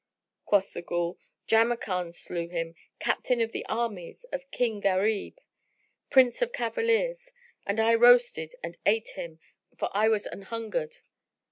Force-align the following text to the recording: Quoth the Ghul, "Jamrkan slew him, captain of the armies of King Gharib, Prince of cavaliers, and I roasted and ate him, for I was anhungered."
Quoth 0.45 0.73
the 0.73 0.81
Ghul, 0.81 1.19
"Jamrkan 1.47 2.11
slew 2.15 2.47
him, 2.49 2.73
captain 2.97 3.39
of 3.39 3.51
the 3.51 3.63
armies 3.67 4.23
of 4.31 4.49
King 4.49 4.79
Gharib, 4.81 5.37
Prince 6.09 6.41
of 6.41 6.51
cavaliers, 6.51 7.29
and 7.67 7.79
I 7.79 7.93
roasted 7.93 8.55
and 8.63 8.79
ate 8.87 9.09
him, 9.09 9.39
for 9.77 9.91
I 9.93 10.07
was 10.09 10.25
anhungered." 10.27 11.01